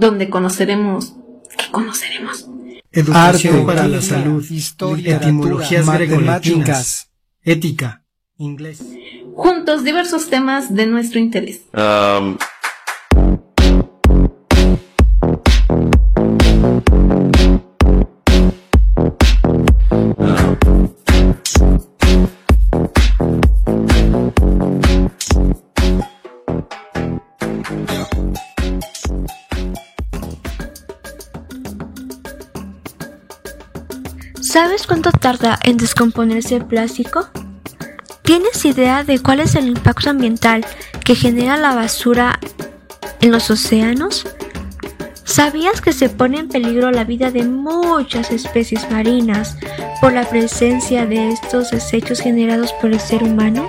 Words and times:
Donde 0.00 0.30
conoceremos... 0.30 1.14
¿Qué 1.58 1.70
conoceremos? 1.70 2.48
Educación 2.90 3.54
Arte, 3.54 3.66
para 3.66 3.86
la 3.86 4.00
salud, 4.00 4.42
historia, 4.50 5.16
etimologías 5.16 5.86
grecolatinas, 5.86 7.10
ética, 7.42 8.04
inglés. 8.38 8.82
Juntos 9.36 9.84
diversos 9.84 10.30
temas 10.30 10.74
de 10.74 10.86
nuestro 10.86 11.20
interés. 11.20 11.60
Um, 11.74 12.38
¿Sabes 34.62 34.86
cuánto 34.86 35.10
tarda 35.10 35.58
en 35.62 35.78
descomponerse 35.78 36.56
el 36.56 36.66
plástico? 36.66 37.26
¿Tienes 38.20 38.62
idea 38.66 39.04
de 39.04 39.18
cuál 39.18 39.40
es 39.40 39.54
el 39.54 39.66
impacto 39.66 40.10
ambiental 40.10 40.66
que 41.02 41.14
genera 41.14 41.56
la 41.56 41.74
basura 41.74 42.38
en 43.22 43.30
los 43.30 43.50
océanos? 43.50 44.26
¿Sabías 45.24 45.80
que 45.80 45.94
se 45.94 46.10
pone 46.10 46.40
en 46.40 46.48
peligro 46.48 46.90
la 46.90 47.04
vida 47.04 47.30
de 47.30 47.44
muchas 47.44 48.30
especies 48.30 48.90
marinas 48.90 49.56
por 49.98 50.12
la 50.12 50.28
presencia 50.28 51.06
de 51.06 51.30
estos 51.30 51.70
desechos 51.70 52.20
generados 52.20 52.74
por 52.82 52.92
el 52.92 53.00
ser 53.00 53.22
humano? 53.22 53.66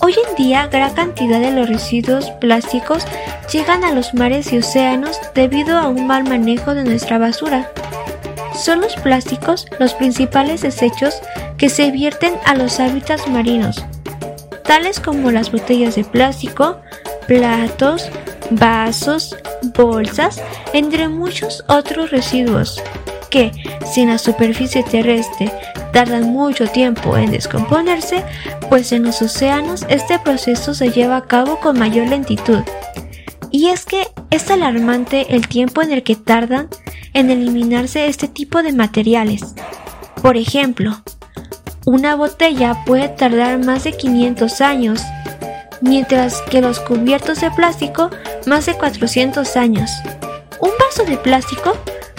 Hoy 0.00 0.14
en 0.28 0.36
día, 0.36 0.68
gran 0.68 0.94
cantidad 0.94 1.40
de 1.40 1.50
los 1.50 1.68
residuos 1.68 2.30
plásticos 2.40 3.04
llegan 3.52 3.82
a 3.82 3.92
los 3.92 4.14
mares 4.14 4.52
y 4.52 4.58
océanos 4.58 5.18
debido 5.34 5.76
a 5.76 5.88
un 5.88 6.06
mal 6.06 6.22
manejo 6.22 6.72
de 6.72 6.84
nuestra 6.84 7.18
basura. 7.18 7.68
Son 8.54 8.80
los 8.80 8.94
plásticos 8.96 9.66
los 9.78 9.94
principales 9.94 10.62
desechos 10.62 11.20
que 11.56 11.68
se 11.68 11.90
vierten 11.90 12.34
a 12.44 12.54
los 12.54 12.80
hábitats 12.80 13.28
marinos, 13.28 13.84
tales 14.64 15.00
como 15.00 15.30
las 15.30 15.50
botellas 15.50 15.96
de 15.96 16.04
plástico, 16.04 16.80
platos, 17.26 18.08
vasos, 18.50 19.36
bolsas, 19.74 20.42
entre 20.72 21.08
muchos 21.08 21.64
otros 21.68 22.10
residuos 22.10 22.82
que, 23.32 23.50
si 23.90 24.02
en 24.02 24.08
la 24.08 24.18
superficie 24.18 24.82
terrestre 24.82 25.50
tardan 25.92 26.32
mucho 26.32 26.66
tiempo 26.66 27.16
en 27.16 27.30
descomponerse, 27.30 28.22
pues 28.68 28.92
en 28.92 29.04
los 29.04 29.22
océanos 29.22 29.86
este 29.88 30.18
proceso 30.18 30.74
se 30.74 30.90
lleva 30.90 31.16
a 31.16 31.26
cabo 31.26 31.58
con 31.58 31.78
mayor 31.78 32.08
lentitud. 32.08 32.62
Y 33.50 33.68
es 33.68 33.84
que 33.86 34.06
es 34.30 34.50
alarmante 34.50 35.34
el 35.34 35.48
tiempo 35.48 35.82
en 35.82 35.92
el 35.92 36.02
que 36.02 36.14
tardan 36.14 36.68
en 37.14 37.30
eliminarse 37.30 38.06
este 38.06 38.28
tipo 38.28 38.62
de 38.62 38.72
materiales. 38.72 39.54
Por 40.22 40.36
ejemplo, 40.36 41.02
una 41.84 42.14
botella 42.14 42.84
puede 42.86 43.08
tardar 43.08 43.58
más 43.58 43.84
de 43.84 43.92
500 43.92 44.60
años, 44.60 45.02
mientras 45.80 46.40
que 46.42 46.60
los 46.60 46.78
cubiertos 46.80 47.40
de 47.40 47.50
plástico 47.50 48.10
más 48.46 48.66
de 48.66 48.74
400 48.74 49.56
años. 49.56 49.90
Un 50.60 50.70
vaso 50.78 51.04
de 51.04 51.16
plástico 51.16 51.76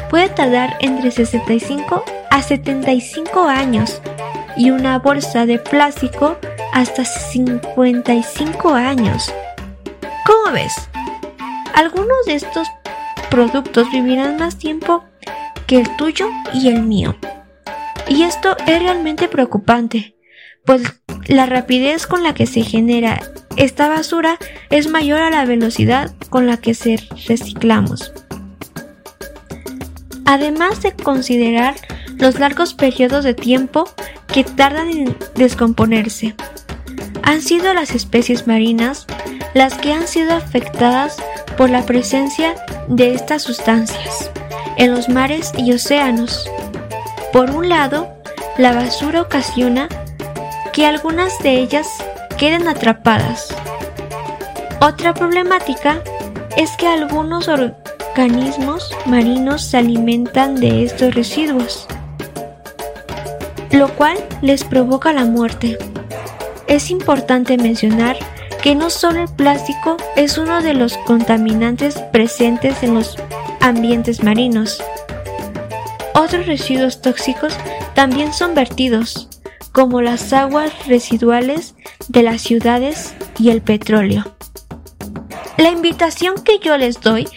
puede 0.09 0.29
tardar 0.29 0.77
entre 0.81 1.11
65 1.11 2.03
a 2.29 2.41
75 2.41 3.43
años 3.43 4.01
y 4.57 4.71
una 4.71 4.99
bolsa 4.99 5.45
de 5.45 5.59
plástico 5.59 6.37
hasta 6.73 7.05
55 7.05 8.73
años. 8.73 9.33
¿Cómo 10.25 10.53
ves? 10.53 10.73
Algunos 11.73 12.25
de 12.25 12.35
estos 12.35 12.67
productos 13.33 13.91
vivirán 13.91 14.37
más 14.37 14.59
tiempo 14.59 15.03
que 15.65 15.79
el 15.79 15.95
tuyo 15.95 16.29
y 16.53 16.67
el 16.67 16.83
mío. 16.83 17.15
Y 18.07 18.21
esto 18.21 18.55
es 18.67 18.79
realmente 18.79 19.27
preocupante, 19.27 20.15
pues 20.65 20.83
la 21.25 21.47
rapidez 21.47 22.05
con 22.05 22.21
la 22.21 22.35
que 22.35 22.45
se 22.45 22.61
genera 22.61 23.19
esta 23.57 23.89
basura 23.89 24.37
es 24.69 24.87
mayor 24.87 25.23
a 25.23 25.31
la 25.31 25.45
velocidad 25.45 26.13
con 26.29 26.45
la 26.45 26.57
que 26.57 26.75
se 26.75 26.99
reciclamos. 27.27 28.13
Además 30.25 30.83
de 30.83 30.91
considerar 30.91 31.73
los 32.17 32.37
largos 32.37 32.75
periodos 32.75 33.23
de 33.23 33.33
tiempo 33.33 33.89
que 34.27 34.43
tardan 34.43 34.89
en 34.91 35.17
descomponerse, 35.33 36.35
han 37.23 37.41
sido 37.41 37.73
las 37.73 37.95
especies 37.95 38.45
marinas 38.45 39.07
las 39.55 39.73
que 39.73 39.91
han 39.91 40.07
sido 40.07 40.35
afectadas 40.35 41.17
por 41.57 41.71
la 41.71 41.83
presencia 41.83 42.53
de 42.87 43.13
estas 43.13 43.43
sustancias 43.43 44.31
en 44.77 44.93
los 44.93 45.09
mares 45.09 45.51
y 45.57 45.73
océanos. 45.73 46.49
Por 47.31 47.51
un 47.51 47.69
lado, 47.69 48.13
la 48.57 48.73
basura 48.73 49.21
ocasiona 49.21 49.87
que 50.71 50.85
algunas 50.85 51.39
de 51.39 51.59
ellas 51.59 51.87
queden 52.37 52.67
atrapadas. 52.67 53.53
Otra 54.81 55.13
problemática 55.13 56.01
es 56.57 56.71
que 56.77 56.87
algunos 56.87 57.47
organismos 57.47 58.91
marinos 59.05 59.63
se 59.63 59.77
alimentan 59.77 60.55
de 60.55 60.83
estos 60.83 61.15
residuos, 61.15 61.87
lo 63.71 63.89
cual 63.95 64.17
les 64.41 64.63
provoca 64.63 65.13
la 65.13 65.25
muerte. 65.25 65.77
Es 66.67 66.89
importante 66.91 67.57
mencionar 67.57 68.17
que 68.63 68.75
no 68.75 68.89
solo 68.89 69.21
el 69.21 69.27
plástico 69.27 69.97
es 70.15 70.37
uno 70.37 70.61
de 70.61 70.73
los 70.73 70.97
contaminantes 70.99 71.95
presentes 72.13 72.81
en 72.81 72.93
los 72.93 73.17
ambientes 73.59 74.23
marinos. 74.23 74.81
Otros 76.15 76.45
residuos 76.45 77.01
tóxicos 77.01 77.57
también 77.93 78.31
son 78.31 78.55
vertidos, 78.55 79.27
como 79.73 80.01
las 80.01 80.31
aguas 80.31 80.71
residuales 80.87 81.75
de 82.07 82.23
las 82.23 82.41
ciudades 82.41 83.13
y 83.37 83.49
el 83.49 83.61
petróleo. 83.61 84.23
La 85.57 85.69
invitación 85.69 86.35
que 86.41 86.59
yo 86.59 86.77
les 86.77 87.01
doy 87.01 87.27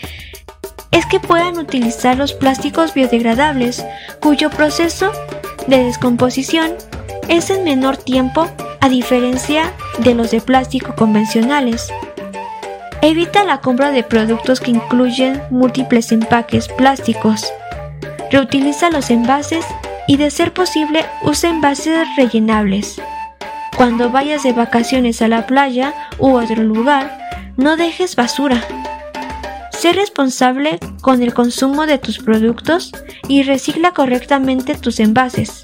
es 0.92 1.06
que 1.06 1.18
puedan 1.18 1.58
utilizar 1.58 2.16
los 2.16 2.34
plásticos 2.34 2.94
biodegradables, 2.94 3.84
cuyo 4.20 4.48
proceso 4.48 5.10
de 5.66 5.82
descomposición 5.82 6.72
es 7.28 7.50
en 7.50 7.64
menor 7.64 7.96
tiempo 7.96 8.46
a 8.80 8.88
diferencia 8.88 9.72
de 9.98 10.14
los 10.14 10.30
de 10.30 10.40
plástico 10.40 10.94
convencionales. 10.94 11.88
Evita 13.02 13.44
la 13.44 13.60
compra 13.60 13.90
de 13.90 14.02
productos 14.02 14.60
que 14.60 14.70
incluyen 14.70 15.42
múltiples 15.50 16.12
empaques 16.12 16.68
plásticos. 16.68 17.52
Reutiliza 18.30 18.90
los 18.90 19.10
envases 19.10 19.64
y 20.08 20.16
de 20.16 20.30
ser 20.30 20.52
posible 20.52 21.04
usa 21.22 21.50
envases 21.50 22.06
rellenables. 22.16 23.00
Cuando 23.76 24.10
vayas 24.10 24.42
de 24.42 24.52
vacaciones 24.52 25.20
a 25.20 25.28
la 25.28 25.46
playa 25.46 25.94
u 26.18 26.36
otro 26.36 26.62
lugar, 26.62 27.18
no 27.56 27.76
dejes 27.76 28.16
basura. 28.16 28.62
Sé 29.70 29.92
responsable 29.92 30.78
con 31.02 31.22
el 31.22 31.34
consumo 31.34 31.86
de 31.86 31.98
tus 31.98 32.18
productos 32.18 32.92
y 33.28 33.42
recicla 33.42 33.92
correctamente 33.92 34.74
tus 34.74 35.00
envases. 35.00 35.60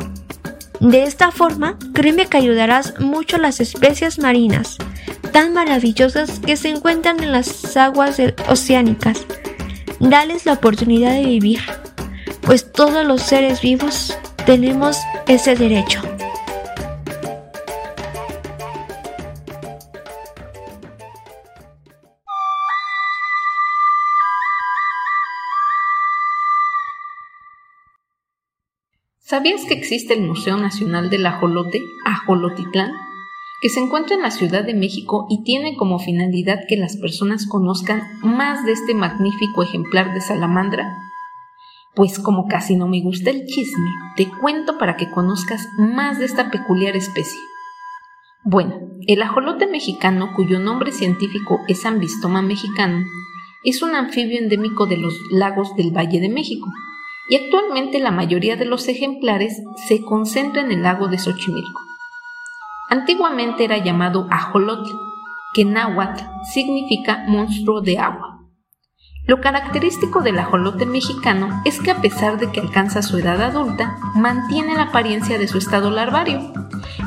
De 0.83 1.05
esta 1.05 1.31
forma, 1.31 1.79
créeme 1.95 2.27
que 2.27 2.39
ayudarás 2.39 2.99
mucho 2.99 3.37
a 3.37 3.39
las 3.39 3.61
especies 3.61 4.19
marinas, 4.19 4.79
tan 5.31 5.53
maravillosas 5.55 6.41
que 6.41 6.57
se 6.57 6.71
encuentran 6.71 7.23
en 7.23 7.31
las 7.31 7.77
aguas 7.77 8.21
oceánicas. 8.49 9.25
Dales 10.01 10.45
la 10.45 10.55
oportunidad 10.55 11.13
de 11.13 11.25
vivir, 11.25 11.61
pues 12.41 12.73
todos 12.73 13.07
los 13.07 13.23
seres 13.23 13.61
vivos 13.61 14.19
tenemos 14.45 14.99
ese 15.29 15.55
derecho. 15.55 16.03
¿Sabías 29.33 29.65
que 29.65 29.73
existe 29.73 30.13
el 30.13 30.27
Museo 30.27 30.59
Nacional 30.59 31.09
del 31.09 31.25
Ajolote, 31.25 31.81
Ajolotitlán? 32.05 32.93
que 33.63 33.71
se 33.71 33.81
encuentra 33.81 34.15
en 34.15 34.21
la 34.21 34.31
Ciudad 34.31 34.63
de 34.63 34.75
México 34.75 35.27
y 35.31 35.43
tiene 35.43 35.75
como 35.75 35.99
finalidad 35.99 36.67
que 36.69 36.77
las 36.77 36.99
personas 36.99 37.47
conozcan 37.47 38.03
más 38.23 38.67
de 38.67 38.73
este 38.73 38.93
magnífico 38.93 39.63
ejemplar 39.63 40.13
de 40.13 40.21
salamandra? 40.21 40.87
Pues 41.95 42.19
como 42.19 42.47
casi 42.47 42.77
no 42.77 42.89
me 42.89 43.01
gusta 43.01 43.31
el 43.31 43.47
chisme, 43.47 43.89
te 44.19 44.29
cuento 44.29 44.77
para 44.77 44.99
que 44.99 45.11
conozcas 45.11 45.67
más 45.79 46.19
de 46.19 46.27
esta 46.27 46.51
peculiar 46.51 46.95
especie. 46.95 47.41
Bueno, 48.45 48.81
el 49.07 49.23
ajolote 49.23 49.67
mexicano, 49.67 50.35
cuyo 50.37 50.59
nombre 50.59 50.93
científico 50.93 51.61
es 51.69 51.87
Ambistoma 51.87 52.43
mexicano, 52.43 53.07
es 53.65 53.81
un 53.81 53.95
anfibio 53.95 54.39
endémico 54.39 54.85
de 54.85 54.99
los 54.99 55.19
lagos 55.31 55.75
del 55.75 55.91
Valle 55.91 56.21
de 56.21 56.29
México, 56.29 56.69
y 57.33 57.37
actualmente 57.37 57.99
la 57.99 58.11
mayoría 58.11 58.57
de 58.57 58.67
los 58.67 58.89
ejemplares 58.89 59.63
se 59.89 60.03
concentra 60.03 60.61
en 60.61 60.71
el 60.71 60.83
lago 60.83 61.09
de 61.09 61.17
Xochimilco. 61.17 61.81
Antiguamente 62.91 63.65
era 63.65 63.79
llamado 63.79 64.27
ajolote, 64.31 64.91
que 65.55 65.65
náhuatl 65.65 66.25
significa 66.53 67.25
monstruo 67.27 67.81
de 67.81 67.99
agua. 67.99 68.43
Lo 69.27 69.41
característico 69.41 70.21
del 70.21 70.39
ajolote 70.39 70.85
mexicano 70.85 71.63
es 71.65 71.81
que 71.81 71.93
a 71.93 72.03
pesar 72.03 72.39
de 72.39 72.53
que 72.53 72.61
alcanza 72.61 73.01
su 73.01 73.17
edad 73.17 73.41
adulta, 73.41 73.97
mantiene 74.15 74.75
la 74.75 74.83
apariencia 74.83 75.39
de 75.39 75.49
su 75.49 75.57
estado 75.57 75.91
larvario, 75.91 76.53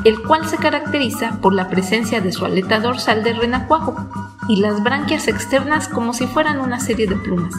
el 0.02 0.20
cual 0.24 0.44
se 0.48 0.56
caracteriza 0.56 1.40
por 1.40 1.54
la 1.54 1.68
presencia 1.68 2.20
de 2.20 2.32
su 2.32 2.44
aleta 2.44 2.80
dorsal 2.80 3.22
de 3.22 3.32
renacuajo 3.32 3.94
y 4.48 4.56
las 4.56 4.82
branquias 4.82 5.28
externas 5.28 5.86
como 5.86 6.12
si 6.12 6.26
fueran 6.26 6.58
una 6.58 6.80
serie 6.80 7.06
de 7.06 7.14
plumas. 7.14 7.54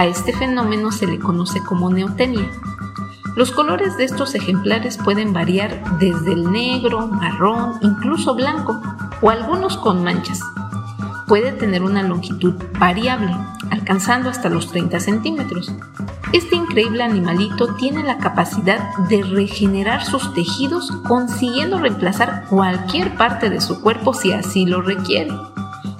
A 0.00 0.06
este 0.06 0.32
fenómeno 0.32 0.92
se 0.92 1.06
le 1.06 1.18
conoce 1.18 1.62
como 1.62 1.90
neotenia. 1.90 2.50
Los 3.36 3.50
colores 3.50 3.98
de 3.98 4.04
estos 4.04 4.34
ejemplares 4.34 4.96
pueden 4.96 5.34
variar 5.34 5.98
desde 5.98 6.32
el 6.32 6.50
negro, 6.50 7.06
marrón, 7.06 7.74
incluso 7.82 8.34
blanco, 8.34 8.80
o 9.20 9.28
algunos 9.28 9.76
con 9.76 10.02
manchas. 10.02 10.40
Puede 11.28 11.52
tener 11.52 11.82
una 11.82 12.02
longitud 12.02 12.54
variable, 12.78 13.36
alcanzando 13.70 14.30
hasta 14.30 14.48
los 14.48 14.70
30 14.72 15.00
centímetros. 15.00 15.70
Este 16.32 16.56
increíble 16.56 17.02
animalito 17.02 17.74
tiene 17.74 18.02
la 18.02 18.16
capacidad 18.16 18.94
de 19.10 19.22
regenerar 19.22 20.02
sus 20.02 20.32
tejidos 20.32 20.90
consiguiendo 21.06 21.78
reemplazar 21.78 22.46
cualquier 22.48 23.18
parte 23.18 23.50
de 23.50 23.60
su 23.60 23.82
cuerpo 23.82 24.14
si 24.14 24.32
así 24.32 24.64
lo 24.64 24.80
requiere, 24.80 25.34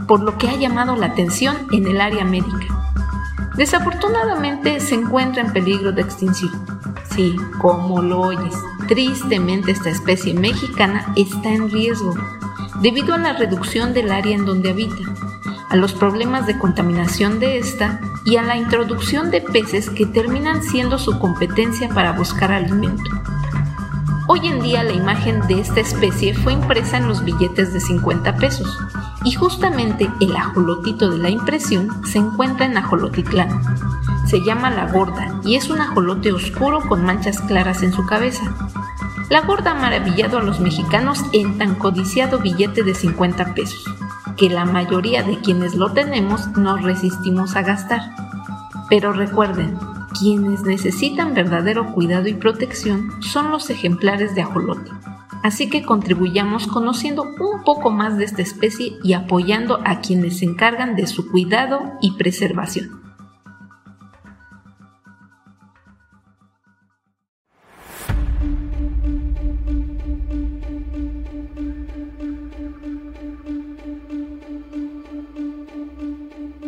por 0.08 0.23
lo 0.23 0.38
que 0.38 0.49
ha 0.49 0.56
llamado 0.56 0.96
la 0.96 1.08
atención 1.08 1.55
en 1.70 1.87
el 1.87 2.00
área 2.00 2.25
médica. 2.25 2.69
Desafortunadamente 3.61 4.81
se 4.81 4.95
encuentra 4.95 5.43
en 5.43 5.53
peligro 5.53 5.93
de 5.93 6.01
extinción 6.01 6.51
Sí, 7.15 7.37
como 7.59 8.01
lo 8.01 8.21
oyes, 8.23 8.55
tristemente 8.89 9.73
esta 9.73 9.91
especie 9.91 10.33
mexicana 10.33 11.12
está 11.15 11.51
en 11.51 11.71
riesgo 11.71 12.15
debido 12.81 13.12
a 13.12 13.19
la 13.19 13.35
reducción 13.35 13.93
del 13.93 14.12
área 14.12 14.35
en 14.35 14.47
donde 14.47 14.71
habita, 14.71 15.05
a 15.69 15.77
los 15.77 15.93
problemas 15.93 16.47
de 16.47 16.59
contaminación 16.59 17.39
de 17.39 17.59
esta 17.59 18.01
y 18.25 18.37
a 18.37 18.43
la 18.43 18.57
introducción 18.57 19.31
de 19.31 19.43
peces 19.43 19.91
que 19.91 20.06
terminan 20.06 20.63
siendo 20.63 20.99
su 20.99 21.19
competencia 21.19 21.91
para 21.91 22.13
buscar 22.13 22.53
alimento. 22.53 23.11
Hoy 24.27 24.49
en 24.49 24.63
día 24.63 24.85
la 24.85 24.93
imagen 24.93 25.47
de 25.49 25.61
esta 25.61 25.81
especie 25.81 26.33
fue 26.33 26.55
impresa 26.55 26.97
en 26.97 27.09
los 27.09 27.23
billetes 27.27 27.75
de 27.75 27.81
50 27.81 28.37
pesos 28.37 28.79
y 29.25 29.32
justamente 29.32 30.11
el 30.20 30.34
ajolotito 30.37 31.11
de 31.11 31.19
la 31.19 31.31
impresión 31.31 31.88
se 32.06 32.19
encuentra 32.19 32.67
en 32.67 32.76
Ajolotitlán, 32.76 33.61
se 34.26 34.40
llama 34.43 34.70
la 34.70 34.87
gorda 34.87 35.40
y 35.44 35.56
es 35.56 35.70
un 35.70 35.81
ajolote 35.81 36.32
oscuro 36.32 36.81
con 36.88 37.05
manchas 37.05 37.40
claras 37.40 37.82
en 37.82 37.93
su 37.93 38.06
cabeza. 38.06 38.43
La 39.28 39.40
gorda 39.40 39.72
ha 39.72 39.75
maravillado 39.75 40.38
a 40.38 40.43
los 40.43 40.61
mexicanos 40.61 41.25
en 41.32 41.58
tan 41.58 41.75
codiciado 41.75 42.38
billete 42.38 42.82
de 42.82 42.94
50 42.94 43.55
pesos, 43.55 43.84
que 44.37 44.49
la 44.49 44.64
mayoría 44.64 45.22
de 45.22 45.38
quienes 45.40 45.75
lo 45.75 45.93
tenemos 45.93 46.49
nos 46.56 46.82
resistimos 46.82 47.56
a 47.56 47.62
gastar. 47.62 48.00
Pero 48.88 49.12
recuerden, 49.12 49.76
quienes 50.19 50.62
necesitan 50.62 51.34
verdadero 51.34 51.93
cuidado 51.93 52.28
y 52.28 52.34
protección 52.34 53.11
son 53.20 53.50
los 53.50 53.70
ejemplares 53.70 54.34
de 54.34 54.43
ajolote. 54.43 54.90
Así 55.43 55.71
que 55.71 55.83
contribuyamos 55.83 56.67
conociendo 56.67 57.23
un 57.23 57.65
poco 57.65 57.91
más 57.91 58.19
de 58.19 58.25
esta 58.25 58.43
especie 58.43 58.99
y 59.03 59.15
apoyando 59.15 59.81
a 59.85 60.01
quienes 60.01 60.39
se 60.39 60.45
encargan 60.45 60.97
de 60.97 61.07
su 61.07 61.31
cuidado 61.31 61.81
y 62.03 62.13
preservación. 62.13 63.01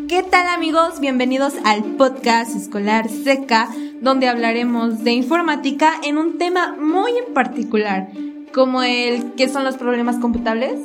¿Qué 0.09 0.23
tal 0.23 0.49
amigos? 0.49 0.99
Bienvenidos 1.01 1.55
al 1.65 1.83
podcast 1.97 2.57
escolar 2.57 3.11
seca, 3.11 3.69
donde 4.01 4.29
hablaremos 4.29 5.05
de 5.05 5.13
informática 5.13 5.95
en 6.03 6.17
un 6.17 6.39
tema 6.39 6.75
muy 6.79 7.13
en 7.19 7.35
particular, 7.35 8.09
como 8.52 8.82
el 8.82 9.32
¿qué 9.34 9.49
son 9.49 9.64
los 9.64 9.76
problemas 9.76 10.19
computables? 10.19 10.78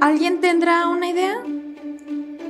¿Alguien 0.00 0.40
tendrá 0.40 0.88
una 0.88 1.08
idea? 1.08 1.36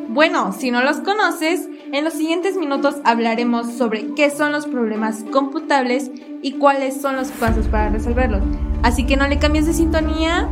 Bueno, 0.08 0.52
si 0.52 0.70
no 0.70 0.82
los 0.82 0.98
conoces, 0.98 1.68
en 1.92 2.04
los 2.04 2.14
siguientes 2.14 2.56
minutos 2.56 2.96
hablaremos 3.04 3.72
sobre 3.72 4.14
qué 4.14 4.30
son 4.30 4.52
los 4.52 4.66
problemas 4.66 5.24
computables 5.30 6.10
y 6.42 6.52
cuáles 6.52 7.00
son 7.00 7.16
los 7.16 7.28
pasos 7.28 7.66
para 7.68 7.90
resolverlos. 7.90 8.42
Así 8.82 9.04
que 9.06 9.16
no 9.16 9.28
le 9.28 9.38
cambies 9.38 9.66
de 9.66 9.72
sintonía 9.72 10.48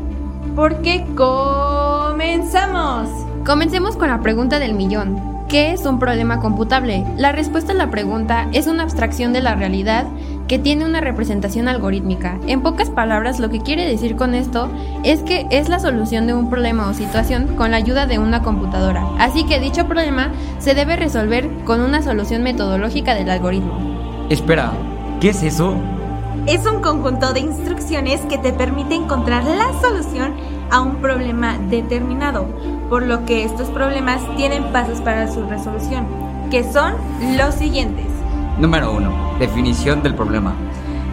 porque 0.55 1.05
comenzamos. 1.17 3.09
Comencemos 3.45 3.97
con 3.97 4.09
la 4.09 4.21
pregunta 4.21 4.59
del 4.59 4.75
millón. 4.75 5.35
¿Qué 5.49 5.73
es 5.73 5.85
un 5.85 5.99
problema 5.99 6.41
computable? 6.41 7.05
La 7.17 7.33
respuesta 7.33 7.73
a 7.73 7.77
la 7.77 7.91
pregunta 7.91 8.49
es 8.53 8.67
una 8.67 8.85
abstracción 8.85 9.33
de 9.33 9.43
la 9.43 9.55
realidad 9.55 10.07
que 10.49 10.59
tiene 10.59 10.85
una 10.85 11.01
representación 11.01 11.69
algorítmica. 11.69 12.39
En 12.47 12.63
pocas 12.63 12.91
palabras, 12.91 13.41
lo 13.41 13.51
que 13.51 13.61
quiere 13.61 13.87
decir 13.87 14.17
con 14.17 14.35
esto 14.35 14.71
es 15.03 15.21
que 15.23 15.47
es 15.51 15.69
la 15.69 15.79
solución 15.79 16.27
de 16.27 16.35
un 16.35 16.51
problema 16.51 16.89
o 16.89 16.95
situación 16.95 17.57
con 17.57 17.71
la 17.71 17.79
ayuda 17.79 18.07
de 18.07 18.19
una 18.19 18.43
computadora. 18.43 19.07
Así 19.19 19.45
que 19.45 19.61
dicho 19.61 19.87
problema 19.87 20.33
se 20.59 20.75
debe 20.75 20.97
resolver 20.97 21.49
con 21.65 21.81
una 21.81 22.03
solución 22.03 22.43
metodológica 22.43 23.15
del 23.15 23.31
algoritmo. 23.31 24.27
Espera, 24.29 24.73
¿qué 25.21 25.31
es 25.31 25.43
eso? 25.43 25.77
Es 26.47 26.67
un 26.67 26.83
conjunto 26.83 27.33
de 27.33 27.41
instrucciones 27.41 28.21
que 28.23 28.37
te 28.37 28.53
permite 28.53 28.95
encontrar 28.95 29.45
la 29.45 29.73
solución 29.81 30.35
a 30.71 30.83
un 30.83 30.97
problema 30.97 31.57
determinado, 31.71 32.47
por 32.91 33.03
lo 33.03 33.25
que 33.25 33.45
estos 33.45 33.69
problemas 33.69 34.21
tienen 34.37 34.65
pasos 34.73 35.01
para 35.01 35.27
su 35.33 35.43
resolución, 35.45 36.07
que 36.51 36.65
son 36.71 36.95
los 37.39 37.55
siguientes. 37.55 38.14
Número 38.59 38.93
1. 38.93 39.39
Definición 39.41 40.03
del 40.03 40.15
problema, 40.15 40.55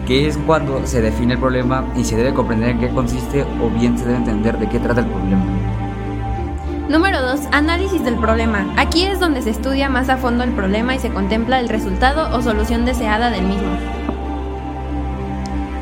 que 0.06 0.28
es 0.28 0.38
cuando 0.46 0.86
se 0.86 1.02
define 1.02 1.34
el 1.34 1.40
problema 1.40 1.84
y 1.96 2.04
se 2.04 2.16
debe 2.16 2.32
comprender 2.32 2.70
en 2.70 2.78
qué 2.78 2.88
consiste 2.90 3.44
o 3.60 3.68
bien 3.68 3.98
se 3.98 4.04
debe 4.04 4.18
entender 4.18 4.58
de 4.58 4.68
qué 4.68 4.78
trata 4.78 5.00
el 5.00 5.08
problema. 5.08 5.44
Número 6.88 7.20
2. 7.20 7.48
Análisis 7.50 8.04
del 8.04 8.14
problema. 8.14 8.72
Aquí 8.76 9.04
es 9.04 9.18
donde 9.18 9.42
se 9.42 9.50
estudia 9.50 9.88
más 9.88 10.08
a 10.08 10.18
fondo 10.18 10.44
el 10.44 10.52
problema 10.52 10.94
y 10.94 11.00
se 11.00 11.10
contempla 11.10 11.58
el 11.58 11.68
resultado 11.68 12.36
o 12.36 12.42
solución 12.42 12.84
deseada 12.84 13.30
del 13.30 13.44
mismo. 13.44 13.72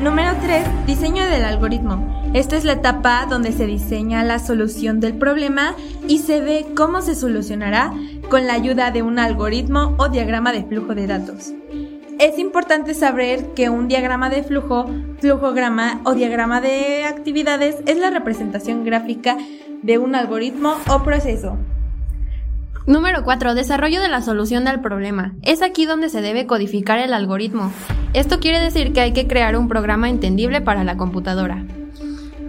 Número 0.01 0.31
3. 0.41 0.87
Diseño 0.87 1.27
del 1.27 1.45
algoritmo. 1.45 2.31
Esta 2.33 2.57
es 2.57 2.63
la 2.63 2.73
etapa 2.73 3.27
donde 3.29 3.51
se 3.51 3.67
diseña 3.67 4.23
la 4.23 4.39
solución 4.39 4.99
del 4.99 5.13
problema 5.13 5.75
y 6.07 6.17
se 6.17 6.41
ve 6.41 6.65
cómo 6.75 7.03
se 7.03 7.13
solucionará 7.13 7.93
con 8.27 8.47
la 8.47 8.53
ayuda 8.53 8.89
de 8.89 9.03
un 9.03 9.19
algoritmo 9.19 9.95
o 9.99 10.09
diagrama 10.09 10.53
de 10.53 10.63
flujo 10.63 10.95
de 10.95 11.05
datos. 11.05 11.53
Es 12.17 12.39
importante 12.39 12.95
saber 12.95 13.53
que 13.53 13.69
un 13.69 13.87
diagrama 13.87 14.31
de 14.31 14.41
flujo, 14.41 14.89
flujograma 15.19 16.01
o 16.03 16.15
diagrama 16.15 16.61
de 16.61 17.03
actividades 17.03 17.75
es 17.85 17.97
la 17.97 18.09
representación 18.09 18.83
gráfica 18.83 19.37
de 19.83 19.99
un 19.99 20.15
algoritmo 20.15 20.77
o 20.89 21.03
proceso. 21.03 21.57
Número 22.91 23.23
4. 23.23 23.55
Desarrollo 23.55 24.01
de 24.01 24.09
la 24.09 24.21
solución 24.21 24.65
del 24.65 24.81
problema. 24.81 25.33
Es 25.43 25.61
aquí 25.61 25.85
donde 25.85 26.09
se 26.09 26.19
debe 26.19 26.45
codificar 26.45 26.99
el 26.99 27.13
algoritmo. 27.13 27.71
Esto 28.11 28.41
quiere 28.41 28.59
decir 28.59 28.91
que 28.91 28.99
hay 28.99 29.13
que 29.13 29.27
crear 29.27 29.55
un 29.55 29.69
programa 29.69 30.09
entendible 30.09 30.59
para 30.59 30.83
la 30.83 30.97
computadora. 30.97 31.65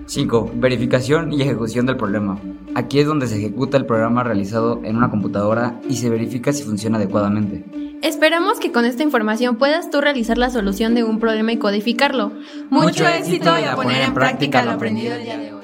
5. 0.06 0.50
Verificación 0.56 1.32
y 1.32 1.42
ejecución 1.42 1.86
del 1.86 1.96
problema. 1.96 2.40
Aquí 2.74 2.98
es 2.98 3.06
donde 3.06 3.28
se 3.28 3.36
ejecuta 3.36 3.76
el 3.76 3.86
programa 3.86 4.24
realizado 4.24 4.80
en 4.82 4.96
una 4.96 5.10
computadora 5.10 5.80
y 5.88 5.94
se 5.94 6.10
verifica 6.10 6.52
si 6.52 6.64
funciona 6.64 6.96
adecuadamente. 6.96 7.64
Esperamos 8.02 8.58
que 8.58 8.72
con 8.72 8.84
esta 8.84 9.04
información 9.04 9.58
puedas 9.58 9.90
tú 9.90 10.00
realizar 10.00 10.38
la 10.38 10.50
solución 10.50 10.96
de 10.96 11.04
un 11.04 11.20
problema 11.20 11.52
y 11.52 11.58
codificarlo. 11.58 12.32
Mucho, 12.68 13.06
éxito 13.06 13.56
y 13.60 13.62
a 13.62 13.76
poner 13.76 14.02
en 14.02 14.12
práctica 14.12 14.64
lo 14.64 14.72
aprendido 14.72 15.14
el 15.14 15.22
día 15.22 15.38
de 15.38 15.52
hoy. 15.52 15.61